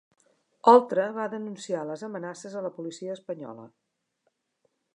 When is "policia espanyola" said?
2.81-3.67